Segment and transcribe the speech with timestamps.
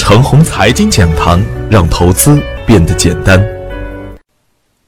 [0.00, 1.38] 程红财经讲堂，
[1.70, 3.38] 让投资变得简单。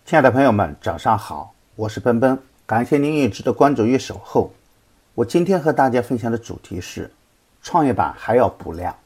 [0.07, 2.37] 亲爱的朋友们，早上好，我是奔奔，
[2.67, 4.53] 感谢您一直的关注与守候。
[5.15, 7.13] 我今天和大家分享的主题是：
[7.63, 8.97] 创业板还要补量。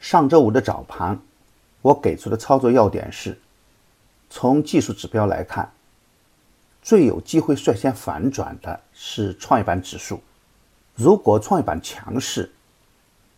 [0.00, 1.18] 上周五的早盘，
[1.82, 3.38] 我给出的操作要点是：
[4.28, 5.70] 从技术指标来看，
[6.82, 10.20] 最有机会率先反转的是创业板指数。
[10.96, 12.52] 如果创业板强势，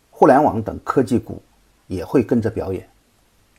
[0.09, 1.41] 互联网等科技股
[1.91, 2.87] 也会跟着表演。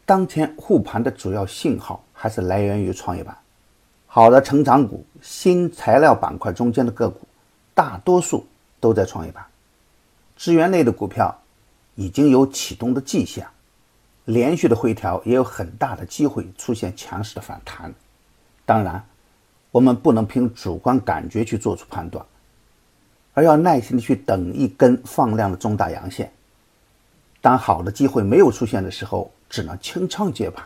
[0.07, 3.37] 当前护盘的主要信号还是来源于创业板，
[4.07, 7.21] 好的成长股、新材料板块中间的个股，
[7.75, 8.47] 大多数
[8.81, 9.45] 都在创业板。
[10.35, 11.43] 资源类的股票
[11.95, 13.47] 已经有启动的迹象，
[14.25, 17.93] 连续的回调也有很大的机会出现强势的反弹。
[18.65, 19.05] 当然，
[19.71, 22.25] 我们不能凭主观感觉去做出判断，
[23.35, 26.33] 而要耐心的去等一根放量的中大阳线。
[27.43, 30.65] 当好的机会没有出现的时候，只能清仓接盘；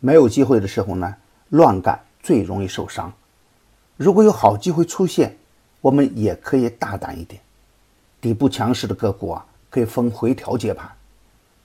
[0.00, 1.16] 没有机会的时候呢，
[1.48, 3.10] 乱干最容易受伤。
[3.96, 5.34] 如果有好机会出现，
[5.80, 7.40] 我们也可以大胆一点。
[8.20, 10.86] 底部强势的个股啊，可以分回调接盘。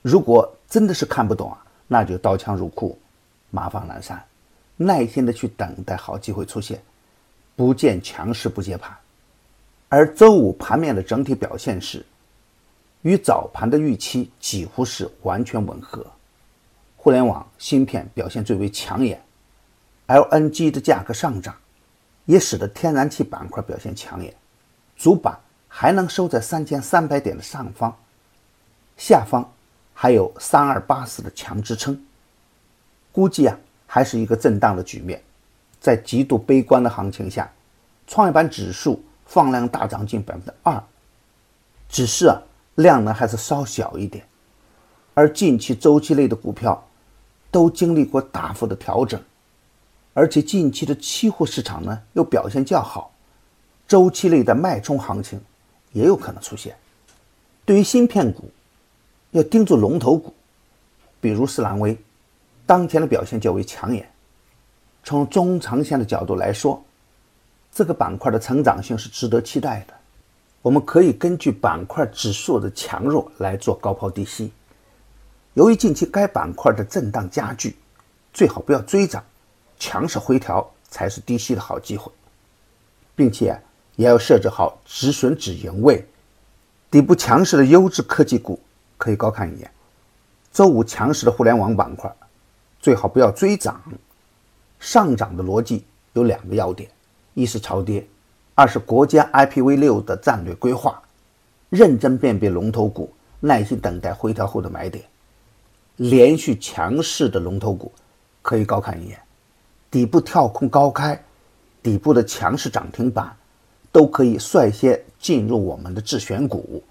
[0.00, 2.98] 如果真的是看不懂啊，那就刀枪入库，
[3.50, 4.24] 马放南山，
[4.78, 6.82] 耐心的去等待好机会出现，
[7.54, 8.96] 不见强势不接盘。
[9.90, 12.02] 而周五盘面的整体表现是。
[13.08, 16.06] 与早盘的预期几乎是完全吻合，
[16.94, 19.18] 互联网芯片表现最为抢眼
[20.08, 21.56] ，LNG 的价格上涨，
[22.26, 24.34] 也使得天然气板块表现抢眼，
[24.94, 27.96] 主板还能收在三千三百点的上方，
[28.98, 29.50] 下方
[29.94, 31.98] 还有三二八四的强支撑，
[33.10, 35.22] 估计啊还是一个震荡的局面，
[35.80, 37.50] 在极度悲观的行情下，
[38.06, 40.84] 创业板指数放量大涨近百分之二，
[41.88, 42.38] 只是啊。
[42.78, 44.24] 量呢还是稍小一点，
[45.12, 46.80] 而近期周期类的股票
[47.50, 49.20] 都经历过大幅的调整，
[50.14, 53.10] 而且近期的期货市场呢又表现较好，
[53.88, 55.40] 周期类的脉冲行情
[55.90, 56.76] 也有可能出现。
[57.64, 58.48] 对于芯片股，
[59.32, 60.32] 要盯住龙头股，
[61.20, 61.98] 比如斯兰威，
[62.64, 64.08] 当前的表现较为抢眼。
[65.02, 66.80] 从中长线的角度来说，
[67.72, 69.97] 这个板块的成长性是值得期待的。
[70.68, 74.52] 我们可以根据板块指数的强弱来做高抛低吸。
[75.54, 77.74] 由于近期该板块的震荡加剧，
[78.34, 79.24] 最好不要追涨，
[79.78, 82.12] 强势回调才是低吸的好机会，
[83.16, 83.58] 并且
[83.96, 86.06] 也要设置好止损止盈位。
[86.90, 88.60] 底部强势的优质科技股
[88.98, 89.70] 可以高看一眼。
[90.52, 92.14] 周五强势的互联网板块，
[92.78, 93.82] 最好不要追涨。
[94.78, 96.90] 上涨的逻辑有两个要点：
[97.32, 98.06] 一是超跌。
[98.58, 101.00] 二是国家 IPv 六的战略规划，
[101.68, 103.08] 认真辨别龙头股，
[103.38, 105.04] 耐心等待回调后的买点。
[105.94, 107.92] 连续强势的龙头股
[108.42, 109.20] 可以高看一眼，
[109.92, 111.22] 底部跳空高开，
[111.84, 113.32] 底部的强势涨停板
[113.92, 116.82] 都可以率先进入我们的自选股。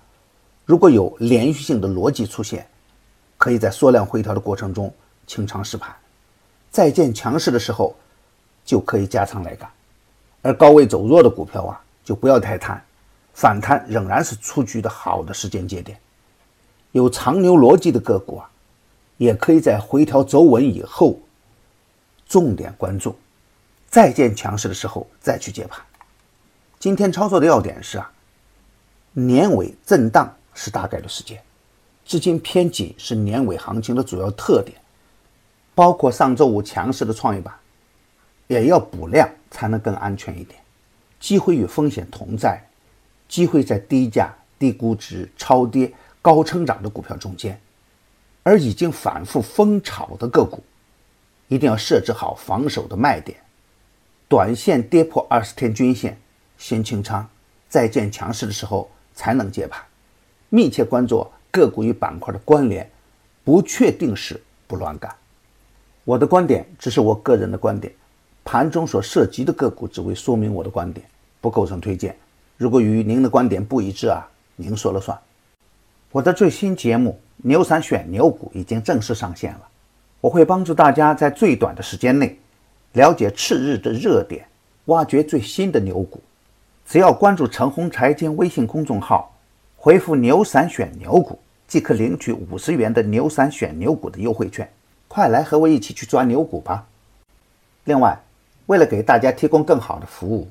[0.63, 2.65] 如果有连续性的逻辑出现，
[3.37, 4.89] 可以在缩量回调的过程中
[5.25, 5.93] 清仓试盘，
[6.71, 7.93] 再见强势的时候
[8.63, 9.69] 就可以加仓来干。
[10.47, 12.81] 而高位走弱的股票啊，就不要太贪，
[13.33, 15.99] 反弹仍然是出局的好的时间节点。
[16.93, 18.49] 有长牛逻辑的个股啊，
[19.17, 21.19] 也可以在回调走稳以后，
[22.29, 23.13] 重点关注，
[23.89, 25.81] 再见强势的时候再去接盘。
[26.79, 28.09] 今天操作的要点是啊，
[29.11, 31.43] 年尾震荡是大概率事件，
[32.05, 34.79] 资金偏紧是年尾行情的主要特点，
[35.75, 37.53] 包括上周五强势的创业板。
[38.47, 40.59] 也要补量才能更安全一点。
[41.19, 42.61] 机会与风险同在，
[43.27, 45.91] 机会在低价、低估值、超跌、
[46.21, 47.59] 高成长的股票中间，
[48.43, 50.63] 而已经反复疯炒的个股，
[51.47, 53.37] 一定要设置好防守的卖点。
[54.27, 56.19] 短线跌破二十天均线，
[56.57, 57.27] 先清仓，
[57.67, 59.81] 再见强势的时候才能接盘。
[60.49, 62.89] 密切关注个股与板块的关联，
[63.43, 65.13] 不确定时不乱干。
[66.03, 67.93] 我的观点只是我个人的观点。
[68.47, 71.05] 盘中所涉及的个股只为说明我的观点，
[71.41, 72.15] 不构成推荐。
[72.55, 75.19] 如果与您的观点不一致啊，您说了算。
[76.13, 79.67] 我的最新节目《牛散选牛股》已经正式上线了，
[80.21, 82.39] 我会帮助大家在最短的时间内
[82.93, 84.47] 了解次日的热点，
[84.85, 86.21] 挖掘最新的牛股。
[86.85, 89.35] 只要关注陈红财经微信公众号，
[89.75, 94.71] 回复“牛散选牛股”即可领取五十元的“牛散选牛股”的优惠券。
[95.09, 96.87] 快来和我一起去抓牛股吧！
[97.83, 98.17] 另外。
[98.67, 100.47] 为了给大家提供更好的服务，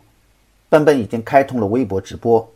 [0.68, 2.46] 奔奔已经开通了微博直播，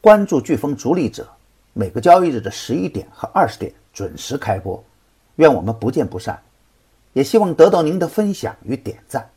[0.00, 1.28] 关注飓风逐利者，
[1.74, 4.82] 每个交易日的十一点和二十点准时开播，
[5.36, 6.40] 愿我们不见不散。
[7.12, 9.28] 也希望得到您的分享与点赞。